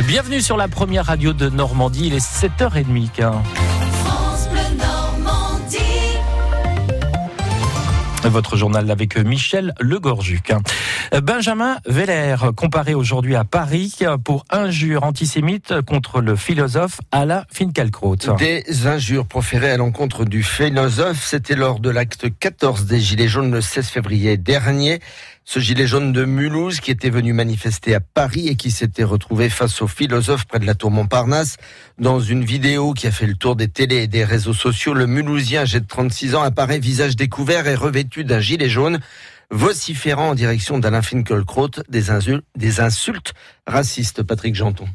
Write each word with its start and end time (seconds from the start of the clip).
Bienvenue 0.00 0.40
sur 0.40 0.56
la 0.56 0.68
première 0.68 1.04
radio 1.04 1.34
de 1.34 1.50
Normandie, 1.50 2.06
il 2.06 2.14
est 2.14 2.26
7h30. 2.26 3.10
Votre 8.24 8.56
journal 8.56 8.90
avec 8.90 9.18
Michel 9.18 9.74
Legorjuc. 9.80 10.54
Benjamin 11.22 11.76
Veller, 11.84 12.36
comparé 12.56 12.94
aujourd'hui 12.94 13.36
à 13.36 13.44
Paris 13.44 13.98
pour 14.24 14.46
injures 14.48 15.04
antisémites 15.04 15.82
contre 15.82 16.22
le 16.22 16.36
philosophe 16.36 17.00
Alain 17.10 17.44
Finkielkraut. 17.52 18.16
Des 18.38 18.86
injures 18.86 19.26
proférées 19.26 19.72
à 19.72 19.76
l'encontre 19.76 20.24
du 20.24 20.42
philosophe, 20.42 21.22
c'était 21.22 21.54
lors 21.54 21.80
de 21.80 21.90
l'acte 21.90 22.28
14 22.38 22.86
des 22.86 22.98
Gilets 22.98 23.28
jaunes 23.28 23.52
le 23.52 23.60
16 23.60 23.88
février 23.88 24.38
dernier. 24.38 25.00
Ce 25.44 25.58
gilet 25.58 25.86
jaune 25.86 26.12
de 26.12 26.24
Mulhouse 26.24 26.80
qui 26.80 26.90
était 26.90 27.10
venu 27.10 27.32
manifester 27.32 27.94
à 27.94 28.00
Paris 28.00 28.48
et 28.48 28.54
qui 28.54 28.70
s'était 28.70 29.02
retrouvé 29.02 29.48
face 29.48 29.82
au 29.82 29.88
philosophe 29.88 30.46
près 30.46 30.60
de 30.60 30.66
la 30.66 30.74
tour 30.74 30.90
Montparnasse. 30.90 31.56
Dans 31.98 32.20
une 32.20 32.44
vidéo 32.44 32.92
qui 32.92 33.08
a 33.08 33.10
fait 33.10 33.26
le 33.26 33.34
tour 33.34 33.56
des 33.56 33.68
télés 33.68 34.04
et 34.04 34.06
des 34.06 34.24
réseaux 34.24 34.54
sociaux, 34.54 34.94
le 34.94 35.06
Mulhousien 35.06 35.62
âgé 35.62 35.80
de 35.80 35.86
36 35.86 36.36
ans 36.36 36.42
apparaît 36.42 36.78
visage 36.78 37.16
découvert 37.16 37.66
et 37.66 37.74
revêtu 37.74 38.24
d'un 38.24 38.40
gilet 38.40 38.68
jaune 38.68 39.00
vociférant 39.50 40.30
en 40.30 40.34
direction 40.34 40.78
d'Alain 40.78 41.02
Finkielkraut 41.02 41.70
des 41.88 42.10
insultes 42.80 43.34
racistes. 43.66 44.22
Patrick 44.22 44.54
Janton. 44.54 44.86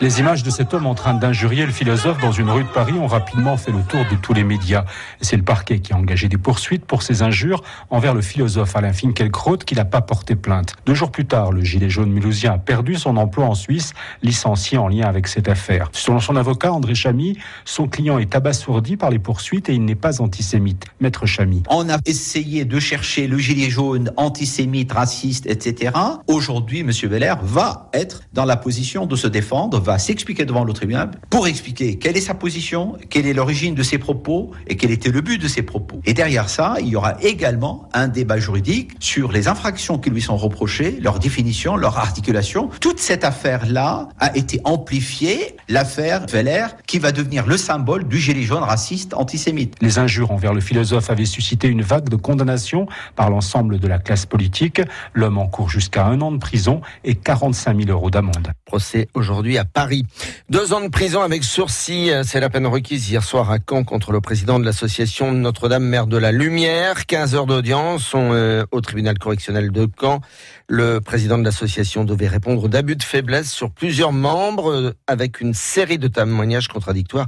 Les 0.00 0.20
images 0.20 0.44
de 0.44 0.50
cet 0.50 0.72
homme 0.72 0.86
en 0.86 0.94
train 0.94 1.14
d'injurier 1.14 1.66
le 1.66 1.72
philosophe 1.72 2.22
dans 2.22 2.30
une 2.30 2.48
rue 2.48 2.62
de 2.62 2.68
Paris 2.68 2.94
ont 2.94 3.08
rapidement 3.08 3.56
fait 3.56 3.72
le 3.72 3.82
tour 3.82 4.00
de 4.08 4.16
tous 4.16 4.32
les 4.32 4.44
médias. 4.44 4.84
C'est 5.20 5.36
le 5.36 5.42
parquet 5.42 5.80
qui 5.80 5.92
a 5.92 5.96
engagé 5.96 6.28
des 6.28 6.38
poursuites 6.38 6.86
pour 6.86 7.02
ces 7.02 7.22
injures 7.22 7.62
envers 7.90 8.14
le 8.14 8.22
philosophe 8.22 8.76
Alain 8.76 8.92
Finkielkraut 8.92 9.58
qui 9.58 9.74
n'a 9.74 9.84
pas 9.84 10.00
porté 10.00 10.36
plainte. 10.36 10.74
Deux 10.86 10.94
jours 10.94 11.10
plus 11.10 11.26
tard, 11.26 11.50
le 11.50 11.62
gilet 11.64 11.90
jaune 11.90 12.12
mulhousien 12.12 12.52
a 12.52 12.58
perdu 12.58 12.94
son 12.94 13.16
emploi 13.16 13.44
en 13.44 13.56
Suisse, 13.56 13.92
licencié 14.22 14.78
en 14.78 14.86
lien 14.86 15.06
avec 15.06 15.26
cette 15.26 15.48
affaire. 15.48 15.90
Selon 15.92 16.20
son 16.20 16.36
avocat 16.36 16.72
André 16.72 16.94
Chamy, 16.94 17.36
son 17.64 17.88
client 17.88 18.18
est 18.18 18.34
abasourdi 18.36 18.96
par 18.96 19.10
les 19.10 19.18
poursuites 19.18 19.68
et 19.68 19.74
il 19.74 19.84
n'est 19.84 19.96
pas 19.96 20.22
antisémite. 20.22 20.86
Maître 21.00 21.26
Chamy. 21.26 21.64
On 21.68 21.90
a 21.90 21.98
essayé 22.06 22.64
de 22.64 22.78
chercher 22.78 23.26
le 23.26 23.38
gilet 23.38 23.68
jaune 23.68 24.12
antisémite, 24.16 24.92
raciste, 24.92 25.46
etc. 25.46 25.92
Aujourd'hui, 26.28 26.80
M. 26.80 26.90
Veller 26.90 27.34
va 27.42 27.90
être 27.92 28.22
dans 28.32 28.44
la 28.44 28.56
position 28.56 29.04
de 29.06 29.16
se 29.16 29.26
défendre, 29.26 29.79
va 29.80 29.98
s'expliquer 29.98 30.44
devant 30.44 30.64
le 30.64 30.72
tribunal 30.72 31.10
pour 31.30 31.46
expliquer 31.46 31.98
quelle 31.98 32.16
est 32.16 32.20
sa 32.20 32.34
position, 32.34 32.96
quelle 33.08 33.26
est 33.26 33.32
l'origine 33.32 33.74
de 33.74 33.82
ses 33.82 33.98
propos 33.98 34.50
et 34.66 34.76
quel 34.76 34.90
était 34.90 35.10
le 35.10 35.20
but 35.20 35.40
de 35.40 35.48
ses 35.48 35.62
propos. 35.62 36.00
Et 36.04 36.14
derrière 36.14 36.48
ça, 36.48 36.76
il 36.80 36.88
y 36.88 36.96
aura 36.96 37.20
également 37.22 37.88
un 37.92 38.08
débat 38.08 38.38
juridique 38.38 38.92
sur 39.00 39.32
les 39.32 39.48
infractions 39.48 39.98
qui 39.98 40.10
lui 40.10 40.22
sont 40.22 40.36
reprochées, 40.36 40.98
leur 41.00 41.18
définition, 41.18 41.76
leur 41.76 41.98
articulation. 41.98 42.70
Toute 42.80 42.98
cette 42.98 43.24
affaire-là 43.24 44.08
a 44.18 44.36
été 44.36 44.60
amplifiée, 44.64 45.56
l'affaire 45.68 46.26
Veller, 46.26 46.66
qui 46.86 46.98
va 46.98 47.12
devenir 47.12 47.46
le 47.46 47.56
symbole 47.56 48.06
du 48.06 48.18
gilet 48.18 48.42
jaune 48.42 48.62
raciste 48.62 49.14
antisémite. 49.14 49.76
Les 49.80 49.98
injures 49.98 50.30
envers 50.30 50.54
le 50.54 50.60
philosophe 50.60 51.10
avaient 51.10 51.24
suscité 51.24 51.68
une 51.68 51.82
vague 51.82 52.08
de 52.08 52.16
condamnation 52.16 52.86
par 53.16 53.30
l'ensemble 53.30 53.78
de 53.78 53.88
la 53.88 53.98
classe 53.98 54.26
politique. 54.26 54.80
L'homme 55.14 55.38
encourt 55.38 55.68
jusqu'à 55.68 56.06
un 56.06 56.20
an 56.20 56.32
de 56.32 56.38
prison 56.38 56.80
et 57.04 57.14
45 57.14 57.76
000 57.84 57.90
euros 57.90 58.10
d'amende. 58.10 58.52
Procès 58.64 59.08
aujourd'hui 59.14 59.58
à 59.58 59.64
Paris. 59.72 60.04
Deux 60.48 60.72
ans 60.72 60.80
de 60.80 60.88
prison 60.88 61.22
avec 61.22 61.44
sursis, 61.44 62.10
euh, 62.10 62.22
c'est 62.24 62.40
la 62.40 62.50
peine 62.50 62.66
requise 62.66 63.10
hier 63.10 63.22
soir 63.22 63.50
à 63.50 63.58
Caen 63.58 63.84
contre 63.84 64.12
le 64.12 64.20
président 64.20 64.58
de 64.58 64.64
l'association 64.64 65.32
Notre-Dame 65.32 65.84
Mère 65.84 66.06
de 66.06 66.16
la 66.16 66.32
Lumière. 66.32 67.06
15 67.06 67.34
heures 67.34 67.46
d'audience 67.46 68.12
euh, 68.14 68.64
au 68.70 68.80
tribunal 68.80 69.18
correctionnel 69.18 69.70
de 69.70 69.88
Caen. 70.00 70.20
Le 70.68 71.00
président 71.00 71.38
de 71.38 71.44
l'association 71.44 72.04
devait 72.04 72.28
répondre 72.28 72.68
d'abus 72.68 72.96
de 72.96 73.02
faiblesse 73.02 73.50
sur 73.50 73.70
plusieurs 73.70 74.12
membres 74.12 74.70
euh, 74.70 74.94
avec 75.06 75.40
une 75.40 75.54
série 75.54 75.98
de 75.98 76.08
témoignages 76.08 76.68
contradictoires. 76.68 77.26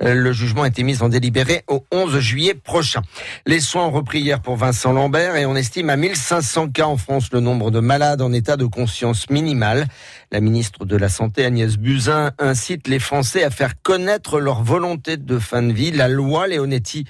Le 0.00 0.32
jugement 0.32 0.62
a 0.62 0.68
été 0.68 0.82
mis 0.82 1.02
en 1.02 1.08
délibéré 1.08 1.64
au 1.68 1.84
11 1.92 2.18
juillet 2.18 2.54
prochain. 2.54 3.02
Les 3.46 3.60
soins 3.60 3.86
ont 3.86 3.90
repris 3.90 4.20
hier 4.20 4.40
pour 4.40 4.56
Vincent 4.56 4.92
Lambert 4.92 5.36
et 5.36 5.46
on 5.46 5.56
estime 5.56 5.90
à 5.90 5.96
1500 5.96 6.70
cas 6.70 6.86
en 6.86 6.96
France 6.96 7.30
le 7.32 7.40
nombre 7.40 7.70
de 7.70 7.80
malades 7.80 8.20
en 8.20 8.32
état 8.32 8.56
de 8.56 8.66
conscience 8.66 9.30
minimale. 9.30 9.86
La 10.32 10.40
ministre 10.40 10.84
de 10.84 10.96
la 10.96 11.08
Santé, 11.08 11.44
Agnès 11.44 11.76
Buzyn, 11.76 12.32
incite 12.38 12.88
les 12.88 12.98
Français 12.98 13.44
à 13.44 13.50
faire 13.50 13.80
connaître 13.82 14.40
leur 14.40 14.62
volonté 14.62 15.16
de 15.16 15.38
fin 15.38 15.62
de 15.62 15.72
vie. 15.72 15.90
La 15.90 16.08
loi 16.08 16.48
Leonetti 16.48 17.04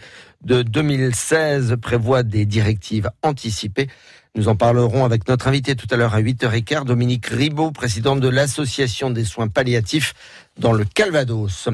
de 0.45 0.63
2016 0.63 1.77
prévoit 1.81 2.23
des 2.23 2.45
directives 2.45 3.11
anticipées. 3.23 3.89
Nous 4.37 4.49
en 4.49 4.57
parlerons 4.57 5.05
avec 5.05 5.29
notre 5.29 5.47
invité 5.47 5.77
tout 5.77 5.87
à 5.93 5.97
l'heure 5.97 6.15
à 6.15 6.21
8h15, 6.21 6.85
Dominique 6.85 7.27
Ribaud, 7.27 7.71
président 7.71 8.17
de 8.17 8.29
l'Association 8.29 9.11
des 9.11 9.25
soins 9.25 9.47
palliatifs 9.47 10.13
dans 10.59 10.73
le 10.73 10.85
Calvados. 10.85 11.69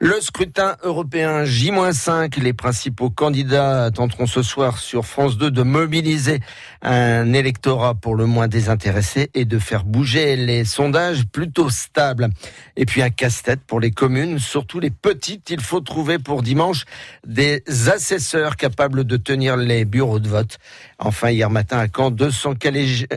Le 0.00 0.20
scrutin 0.20 0.76
européen 0.82 1.44
J-5, 1.44 2.38
les 2.40 2.52
principaux 2.52 3.08
candidats 3.08 3.90
tenteront 3.90 4.26
ce 4.26 4.42
soir 4.42 4.78
sur 4.78 5.06
France 5.06 5.38
2 5.38 5.50
de 5.50 5.62
mobiliser 5.62 6.40
un 6.82 7.32
électorat 7.32 7.94
pour 7.94 8.14
le 8.14 8.26
moins 8.26 8.48
désintéressé 8.48 9.30
et 9.34 9.44
de 9.44 9.58
faire 9.58 9.84
bouger 9.84 10.36
les 10.36 10.64
sondages 10.64 11.24
plutôt 11.26 11.70
stables. 11.70 12.28
Et 12.76 12.84
puis 12.84 13.02
un 13.02 13.10
casse-tête 13.10 13.60
pour 13.66 13.80
les 13.80 13.92
communes, 13.92 14.38
surtout 14.38 14.80
les 14.80 14.90
petites. 14.90 15.48
Il 15.50 15.60
faut 15.60 15.80
trouver 15.80 16.18
pour 16.18 16.42
dimanche 16.42 16.84
des 17.26 17.62
assesseurs 17.88 18.56
capables 18.56 19.04
de 19.04 19.16
tenir 19.16 19.56
les 19.56 19.84
bureaux 19.84 20.18
de 20.18 20.28
vote. 20.28 20.58
Enfin, 20.98 21.30
hier 21.30 21.50
matin 21.50 21.78
à 21.78 21.86
Caen, 21.94 22.10
200 22.10 22.54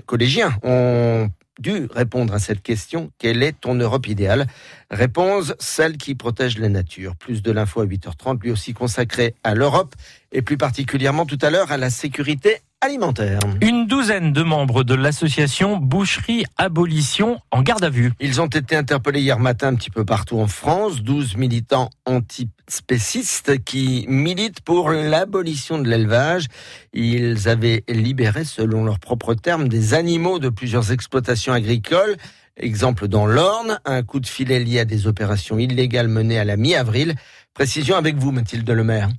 collégiens 0.05 0.57
ont 0.63 1.29
dû 1.59 1.87
répondre 1.91 2.33
à 2.33 2.39
cette 2.39 2.61
question. 2.61 3.11
Quelle 3.17 3.43
est 3.43 3.59
ton 3.59 3.75
Europe 3.75 4.07
idéale? 4.07 4.47
Réponse, 4.91 5.53
celle 5.59 5.97
qui 5.97 6.15
protège 6.15 6.57
la 6.57 6.69
nature. 6.69 7.15
Plus 7.15 7.41
de 7.41 7.51
l'info 7.51 7.81
à 7.81 7.85
8h30, 7.85 8.41
lui 8.41 8.51
aussi 8.51 8.73
consacré 8.73 9.35
à 9.43 9.55
l'Europe 9.55 9.95
et 10.31 10.41
plus 10.41 10.57
particulièrement 10.57 11.25
tout 11.25 11.39
à 11.41 11.49
l'heure 11.49 11.71
à 11.71 11.77
la 11.77 11.89
sécurité 11.89 12.57
alimentaire. 12.81 13.39
Une 13.61 13.87
douzaine 13.87 14.33
de 14.33 14.43
membres 14.43 14.83
de 14.83 14.93
l'association 14.93 15.77
Boucherie 15.77 16.45
Abolition 16.57 17.39
en 17.51 17.61
garde 17.61 17.83
à 17.83 17.89
vue. 17.89 18.13
Ils 18.19 18.39
ont 18.39 18.47
été 18.47 18.75
interpellés 18.75 19.21
hier 19.21 19.39
matin 19.39 19.69
un 19.69 19.75
petit 19.75 19.89
peu 19.89 20.05
partout 20.05 20.39
en 20.39 20.47
France. 20.47 21.01
12 21.01 21.37
militants 21.37 21.89
antispécistes 22.05 23.63
qui 23.63 24.05
militent 24.07 24.61
pour 24.61 24.91
l'abolition 24.91 25.79
de 25.79 25.89
l'élevage. 25.89 26.47
Ils 26.93 27.49
avaient 27.49 27.83
libéré, 27.89 28.43
selon 28.45 28.85
leurs 28.85 28.99
propres 28.99 29.33
termes, 29.33 29.67
des 29.67 29.93
animaux 29.93 30.39
de 30.39 30.49
plusieurs 30.49 30.91
exploitations 30.91 31.53
agricoles. 31.53 32.15
Exemple 32.57 33.07
dans 33.07 33.27
l'Orne, 33.27 33.79
un 33.85 34.01
coup 34.03 34.19
de 34.19 34.27
filet 34.27 34.59
lié 34.59 34.79
à 34.79 34.85
des 34.85 35.07
opérations 35.07 35.59
illégales 35.59 36.07
menées 36.07 36.39
à 36.39 36.45
la 36.45 36.57
mi-avril. 36.57 37.15
Précision 37.53 37.95
avec 37.95 38.15
vous, 38.17 38.31
Mathilde 38.31 38.69
Lemaire. 38.69 39.09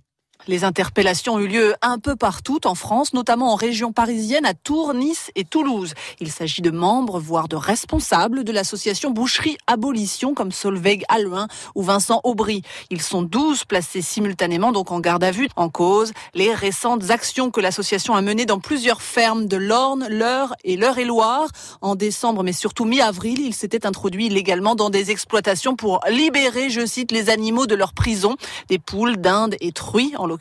Les 0.49 0.65
interpellations 0.65 1.35
ont 1.35 1.41
eu 1.41 1.47
lieu 1.47 1.75
un 1.83 1.99
peu 1.99 2.17
partout 2.17 2.67
en 2.67 2.75
France, 2.75 3.13
notamment 3.13 3.53
en 3.53 3.55
région 3.55 3.93
parisienne, 3.93 4.47
à 4.47 4.55
Tours, 4.55 4.95
Nice 4.95 5.31
et 5.37 5.45
Toulouse. 5.45 5.93
Il 6.21 6.33
s'agit 6.33 6.63
de 6.63 6.71
membres, 6.71 7.21
voire 7.21 7.49
de 7.49 7.57
responsables 7.57 8.45
de 8.45 8.53
l'association 8.53 9.11
Boucherie 9.11 9.59
Abolition, 9.67 10.33
comme 10.33 10.51
Solveig 10.51 11.05
Alluin 11.11 11.49
ou 11.75 11.83
Vincent 11.83 12.23
Aubry. 12.25 12.63
Ils 12.89 13.03
sont 13.03 13.21
12 13.21 13.67
placés 13.67 14.01
simultanément, 14.01 14.73
donc 14.73 14.91
en 14.91 15.01
garde 15.01 15.23
à 15.23 15.33
vue, 15.33 15.51
en 15.55 15.69
cause 15.69 16.13
les 16.33 16.55
récentes 16.55 17.11
actions 17.11 17.51
que 17.51 17.61
l'association 17.61 18.15
a 18.15 18.23
menées 18.23 18.47
dans 18.47 18.59
plusieurs 18.59 19.03
fermes 19.03 19.49
de 19.49 19.59
l'Orne, 19.59 20.07
l'Eure 20.09 20.55
et 20.65 20.79
l'Eure-et-Loire. 20.79 21.51
En 21.83 21.95
décembre, 21.95 22.43
mais 22.43 22.55
surtout 22.55 22.87
mi-avril, 22.87 23.39
ils 23.39 23.55
s'étaient 23.55 23.85
introduits 23.85 24.29
illégalement 24.29 24.75
dans 24.75 24.89
des 24.89 25.11
exploitations 25.11 25.77
pour 25.77 26.01
libérer, 26.09 26.71
je 26.71 26.87
cite, 26.87 27.13
les 27.13 27.29
animaux 27.29 27.67
de 27.67 27.75
leur 27.75 27.93
prison, 27.93 28.37
des 28.71 28.79
poules, 28.79 29.19
dindes 29.19 29.55
et 29.61 29.73
truies, 29.73 30.15
en 30.17 30.25
l'occurrence. 30.25 30.38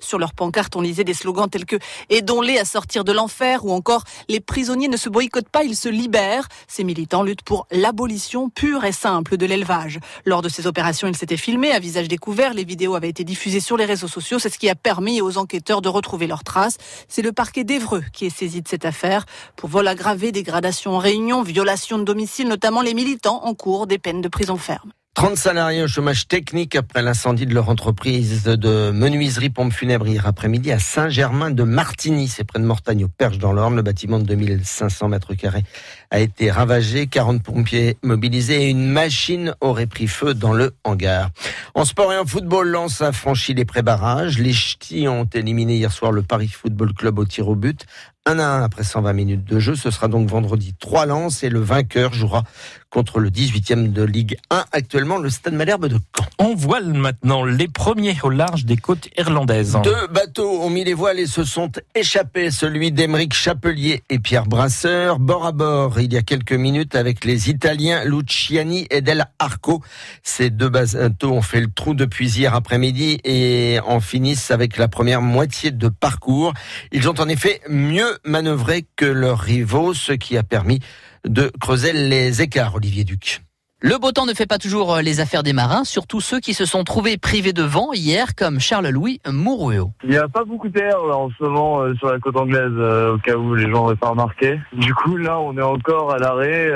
Sur 0.00 0.18
leur 0.18 0.32
pancarte, 0.32 0.76
on 0.76 0.80
lisait 0.80 1.04
des 1.04 1.14
slogans 1.14 1.48
tels 1.48 1.66
que 1.66 1.76
Aidons-les 2.10 2.58
à 2.58 2.64
sortir 2.64 3.04
de 3.04 3.12
l'enfer 3.12 3.64
ou 3.64 3.72
encore 3.72 4.04
Les 4.28 4.40
prisonniers 4.40 4.88
ne 4.88 4.96
se 4.96 5.08
boycottent 5.08 5.48
pas, 5.48 5.64
ils 5.64 5.76
se 5.76 5.88
libèrent. 5.88 6.48
Ces 6.68 6.84
militants 6.84 7.22
luttent 7.22 7.42
pour 7.42 7.66
l'abolition 7.70 8.48
pure 8.50 8.84
et 8.84 8.92
simple 8.92 9.36
de 9.36 9.46
l'élevage. 9.46 9.98
Lors 10.24 10.42
de 10.42 10.48
ces 10.48 10.66
opérations, 10.66 11.08
ils 11.08 11.16
s'étaient 11.16 11.36
filmés 11.36 11.72
à 11.72 11.78
visage 11.78 12.08
découvert. 12.08 12.54
Les 12.54 12.64
vidéos 12.64 12.94
avaient 12.94 13.08
été 13.08 13.24
diffusées 13.24 13.60
sur 13.60 13.76
les 13.76 13.84
réseaux 13.84 14.08
sociaux. 14.08 14.38
C'est 14.38 14.50
ce 14.50 14.58
qui 14.58 14.68
a 14.68 14.74
permis 14.74 15.20
aux 15.20 15.38
enquêteurs 15.38 15.82
de 15.82 15.88
retrouver 15.88 16.26
leurs 16.26 16.44
traces. 16.44 16.76
C'est 17.08 17.22
le 17.22 17.32
parquet 17.32 17.64
d'Evreux 17.64 18.04
qui 18.12 18.26
est 18.26 18.36
saisi 18.36 18.62
de 18.62 18.68
cette 18.68 18.84
affaire 18.84 19.24
pour 19.56 19.68
vol 19.68 19.88
aggravé, 19.88 20.32
dégradation 20.32 20.96
en 20.96 20.98
réunion, 20.98 21.42
violation 21.42 21.98
de 21.98 22.04
domicile, 22.04 22.48
notamment 22.48 22.82
les 22.82 22.94
militants 22.94 23.44
en 23.44 23.54
cours 23.54 23.86
des 23.86 23.98
peines 23.98 24.20
de 24.20 24.28
prison 24.28 24.56
ferme. 24.56 24.92
30 25.14 25.36
salariés 25.36 25.84
au 25.84 25.86
chômage 25.86 26.26
technique 26.26 26.74
après 26.74 27.00
l'incendie 27.00 27.46
de 27.46 27.54
leur 27.54 27.68
entreprise 27.68 28.42
de 28.42 28.90
menuiserie 28.90 29.48
pompe 29.48 29.72
funèbre 29.72 30.08
hier 30.08 30.26
après-midi 30.26 30.72
à 30.72 30.80
Saint-Germain 30.80 31.52
de 31.52 31.62
Martigny, 31.62 32.26
c'est 32.26 32.42
près 32.42 32.58
de 32.58 32.64
Mortagne 32.64 33.04
au 33.04 33.08
Perche 33.08 33.38
dans 33.38 33.52
l'Orne. 33.52 33.76
Le 33.76 33.82
bâtiment 33.82 34.18
de 34.18 34.24
2500 34.24 35.08
mètres 35.08 35.34
carrés 35.34 35.62
a 36.10 36.18
été 36.18 36.50
ravagé. 36.50 37.06
40 37.06 37.44
pompiers 37.44 37.96
mobilisés 38.02 38.64
et 38.64 38.70
une 38.70 38.88
machine 38.88 39.54
aurait 39.60 39.86
pris 39.86 40.08
feu 40.08 40.34
dans 40.34 40.52
le 40.52 40.74
hangar. 40.82 41.30
En 41.74 41.84
sport 41.84 42.12
et 42.12 42.18
en 42.18 42.26
football, 42.26 42.68
Lens 42.68 43.00
a 43.00 43.12
franchi 43.12 43.54
les 43.54 43.64
pré-barrages. 43.64 44.40
Les 44.40 44.52
Ch'tis 44.52 45.06
ont 45.06 45.28
éliminé 45.32 45.76
hier 45.76 45.92
soir 45.92 46.10
le 46.10 46.22
Paris 46.22 46.48
Football 46.48 46.92
Club 46.92 47.20
au 47.20 47.24
tir 47.24 47.46
au 47.46 47.54
but. 47.54 47.86
1 48.26 48.38
à 48.38 48.44
1 48.44 48.62
après 48.62 48.84
120 48.84 49.12
minutes 49.12 49.44
de 49.44 49.58
jeu. 49.58 49.74
Ce 49.74 49.90
sera 49.90 50.08
donc 50.08 50.28
vendredi 50.28 50.74
3 50.78 51.06
Lens 51.06 51.42
et 51.42 51.50
le 51.50 51.60
vainqueur 51.60 52.14
jouera 52.14 52.44
contre 52.88 53.18
le 53.18 53.28
18e 53.28 53.92
de 53.92 54.02
Ligue 54.04 54.36
1, 54.50 54.66
actuellement 54.70 55.18
le 55.18 55.28
Stade 55.28 55.54
Malherbe 55.54 55.88
de 55.88 55.98
Caen. 56.16 56.26
On 56.38 56.54
voile 56.54 56.94
maintenant 56.94 57.44
les 57.44 57.66
premiers 57.66 58.16
au 58.22 58.30
large 58.30 58.66
des 58.66 58.76
côtes 58.76 59.08
irlandaises. 59.18 59.76
Deux 59.82 60.06
bateaux 60.06 60.62
ont 60.62 60.70
mis 60.70 60.84
les 60.84 60.94
voiles 60.94 61.18
et 61.18 61.26
se 61.26 61.42
sont 61.42 61.72
échappés, 61.96 62.52
celui 62.52 62.92
d'Emeric 62.92 63.34
Chapelier 63.34 64.04
et 64.10 64.20
Pierre 64.20 64.46
Brasseur, 64.46 65.18
bord 65.18 65.44
à 65.44 65.52
bord 65.52 65.98
il 66.00 66.12
y 66.12 66.16
a 66.16 66.22
quelques 66.22 66.52
minutes 66.52 66.94
avec 66.94 67.24
les 67.24 67.50
Italiens 67.50 68.04
Luciani 68.04 68.86
et 68.90 69.00
Del 69.00 69.26
Arco. 69.40 69.82
Ces 70.22 70.50
deux 70.50 70.68
bateaux 70.68 71.32
ont 71.32 71.42
fait 71.42 71.60
le 71.60 71.70
trou 71.72 71.94
depuis 71.94 72.38
hier 72.38 72.54
après-midi 72.54 73.18
et 73.24 73.80
en 73.84 73.98
finissent 73.98 74.52
avec 74.52 74.76
la 74.76 74.86
première 74.86 75.20
moitié 75.20 75.72
de 75.72 75.88
parcours. 75.88 76.54
Ils 76.92 77.08
ont 77.08 77.20
en 77.20 77.28
effet 77.28 77.60
mieux 77.68 78.13
manœuvré 78.24 78.84
que 78.96 79.06
leurs 79.06 79.40
rivaux, 79.40 79.94
ce 79.94 80.12
qui 80.12 80.36
a 80.36 80.42
permis 80.42 80.80
de 81.24 81.50
creuser 81.60 81.92
les 81.92 82.42
écarts, 82.42 82.74
Olivier 82.74 83.04
Duc. 83.04 83.42
Le 83.86 83.98
beau 83.98 84.12
temps 84.12 84.24
ne 84.24 84.32
fait 84.32 84.46
pas 84.46 84.56
toujours 84.56 84.94
euh, 84.94 85.02
les 85.02 85.20
affaires 85.20 85.42
des 85.42 85.52
marins, 85.52 85.84
surtout 85.84 86.22
ceux 86.22 86.40
qui 86.40 86.54
se 86.54 86.64
sont 86.64 86.84
trouvés 86.84 87.18
privés 87.18 87.52
de 87.52 87.62
vent 87.62 87.92
hier, 87.92 88.34
comme 88.34 88.58
Charles-Louis 88.58 89.20
Mourouet. 89.30 89.80
Il 90.04 90.08
n'y 90.08 90.16
a 90.16 90.26
pas 90.26 90.44
beaucoup 90.44 90.70
d'air 90.70 90.96
en 91.04 91.28
ce 91.28 91.44
moment 91.44 91.82
euh, 91.82 91.94
sur 91.96 92.10
la 92.10 92.18
côte 92.18 92.34
anglaise, 92.38 92.72
euh, 92.78 93.16
au 93.16 93.18
cas 93.18 93.36
où 93.36 93.54
les 93.54 93.64
gens 93.64 93.82
n'auraient 93.82 93.96
pas 93.96 94.08
remarqué. 94.08 94.58
Du 94.72 94.94
coup, 94.94 95.18
là, 95.18 95.38
on 95.38 95.58
est 95.58 95.62
encore 95.62 96.14
à 96.14 96.18
l'arrêt, 96.18 96.72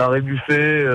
arrêt 0.00 0.22
buffet, 0.22 0.86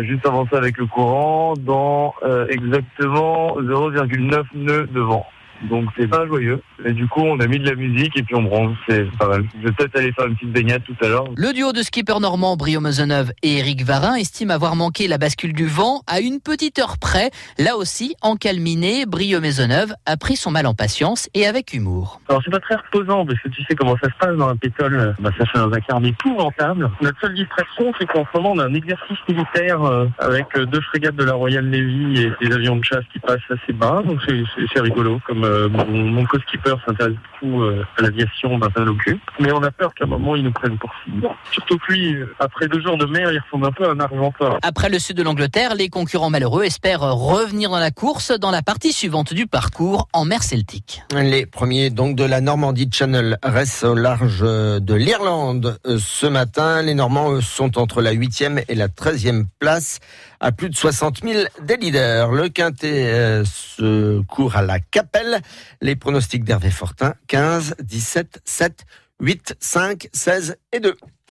juste 0.00 0.26
avancé 0.26 0.56
avec 0.56 0.76
le 0.76 0.86
courant, 0.86 1.54
dans 1.56 2.12
exactement 2.48 3.56
0,9 3.60 4.42
nœuds 4.54 4.88
de 4.92 5.00
vent. 5.00 5.24
Donc 5.62 5.88
c'est 5.96 6.08
pas 6.08 6.26
joyeux. 6.26 6.60
Et 6.84 6.92
du 6.92 7.06
coup, 7.08 7.20
on 7.20 7.38
a 7.40 7.46
mis 7.46 7.58
de 7.58 7.68
la 7.68 7.74
musique 7.74 8.16
et 8.16 8.22
puis 8.22 8.34
on 8.34 8.42
bronze. 8.42 8.76
C'est 8.88 9.10
pas 9.18 9.28
mal. 9.28 9.44
Je 9.60 9.68
vais 9.68 9.72
peut-être 9.72 9.96
aller 9.96 10.12
faire 10.12 10.26
une 10.26 10.34
petite 10.34 10.52
baignade 10.52 10.82
tout 10.84 10.96
à 11.04 11.08
l'heure. 11.08 11.26
Le 11.36 11.52
duo 11.52 11.72
de 11.72 11.82
skipper 11.82 12.20
normand 12.20 12.56
Brio 12.56 12.80
Mazeneuve 12.80 13.32
et 13.42 13.58
Eric 13.58 13.84
Varin 13.84 14.14
estime 14.16 14.50
avoir 14.50 14.76
manqué 14.76 15.08
la 15.08 15.18
bascule 15.18 15.52
du 15.52 15.66
vent 15.66 16.02
à 16.06 16.20
une 16.20 16.40
petite 16.40 16.78
heure 16.78 16.98
près. 16.98 17.30
Là 17.58 17.76
aussi, 17.76 18.14
en 18.22 18.36
calminé, 18.36 19.06
Brio 19.06 19.40
Mazeneuve 19.40 19.94
a 20.06 20.16
pris 20.16 20.36
son 20.36 20.50
mal 20.50 20.66
en 20.66 20.74
patience 20.74 21.28
et 21.34 21.46
avec 21.46 21.72
humour. 21.72 22.20
Alors 22.28 22.42
c'est 22.44 22.50
pas 22.50 22.60
très 22.60 22.76
reposant 22.76 23.24
parce 23.26 23.40
que 23.40 23.48
tu 23.48 23.62
sais 23.64 23.74
comment 23.74 23.96
ça 24.02 24.08
se 24.08 24.16
passe 24.18 24.36
dans 24.36 24.48
un 24.48 24.56
pétole. 24.56 25.14
Bah, 25.20 25.30
ça 25.38 25.46
fait 25.46 25.58
un 25.58 25.68
vacarme 25.68 26.04
épouvantable. 26.06 26.90
Notre 27.00 27.20
seule 27.20 27.34
distraction, 27.34 27.92
c'est 27.98 28.06
qu'en 28.06 28.24
ce 28.32 28.38
moment, 28.38 28.52
on 28.52 28.58
a 28.58 28.66
un 28.66 28.74
exercice 28.74 29.18
militaire 29.28 29.82
euh, 29.82 30.06
avec 30.18 30.46
euh, 30.56 30.66
deux 30.66 30.80
frégates 30.80 31.16
de 31.16 31.24
la 31.24 31.34
Royal 31.34 31.64
Navy 31.64 32.22
et 32.22 32.46
des 32.46 32.54
avions 32.54 32.76
de 32.76 32.84
chasse 32.84 33.04
qui 33.12 33.18
passent 33.18 33.40
assez 33.50 33.72
bas. 33.72 34.02
Donc 34.04 34.20
c'est 34.26 34.80
rigolo 34.80 35.20
comme 35.26 35.43
euh, 35.44 35.68
mon, 35.68 35.86
mon 35.86 36.24
co-skipper 36.24 36.74
s'intéresse 36.86 37.14
beaucoup 37.14 37.62
euh, 37.62 37.84
à 37.98 38.02
l'aviation 38.02 38.58
cul. 39.04 39.20
Mais 39.40 39.52
on 39.52 39.62
a 39.62 39.70
peur 39.70 39.94
qu'à 39.94 40.04
un 40.04 40.08
moment, 40.08 40.36
ils 40.36 40.44
nous 40.44 40.52
prennent 40.52 40.78
pour 40.78 40.90
cible. 41.04 41.28
Surtout 41.52 41.78
que 41.78 41.92
lui, 41.92 42.14
euh, 42.14 42.34
après 42.38 42.68
deux 42.68 42.80
jours 42.80 42.96
de 42.96 43.06
mer, 43.06 43.30
il 43.32 43.38
ressemble 43.38 43.66
un 43.66 43.72
peu 43.72 43.86
à 43.86 43.92
un 43.92 44.00
argentin. 44.00 44.58
Après 44.62 44.88
le 44.88 44.98
sud 44.98 45.16
de 45.16 45.22
l'Angleterre, 45.22 45.74
les 45.74 45.88
concurrents 45.88 46.30
malheureux 46.30 46.64
espèrent 46.64 47.00
revenir 47.00 47.70
dans 47.70 47.78
la 47.78 47.90
course 47.90 48.32
dans 48.32 48.50
la 48.50 48.62
partie 48.62 48.92
suivante 48.92 49.34
du 49.34 49.46
parcours 49.46 50.08
en 50.12 50.24
mer 50.24 50.42
Celtique. 50.42 51.02
Les 51.14 51.46
premiers 51.46 51.90
donc 51.90 52.16
de 52.16 52.24
la 52.24 52.40
Normandie 52.40 52.88
Channel 52.92 53.38
restent 53.42 53.84
au 53.84 53.94
large 53.94 54.40
de 54.40 54.94
l'Irlande 54.94 55.78
ce 55.84 56.26
matin. 56.26 56.82
Les 56.82 56.94
Normands 56.94 57.40
sont 57.40 57.78
entre 57.78 58.02
la 58.02 58.14
8e 58.14 58.64
et 58.68 58.74
la 58.74 58.88
13e 58.88 59.44
place 59.58 60.00
à 60.40 60.52
plus 60.52 60.68
de 60.68 60.76
60 60.76 61.22
000 61.22 61.44
des 61.62 61.76
leaders. 61.76 62.32
Le 62.32 62.48
quintet 62.48 63.42
se 63.44 64.20
court 64.22 64.56
à 64.56 64.62
la 64.62 64.78
Capelle. 64.78 65.33
Les 65.80 65.96
pronostics 65.96 66.44
d'Hervé 66.44 66.70
Fortin, 66.70 67.14
15, 67.26 67.76
17, 67.80 68.40
7, 68.44 68.86
8, 69.20 69.56
5, 69.60 70.08
16 70.12 70.56
et 70.72 70.80
2. 70.80 70.96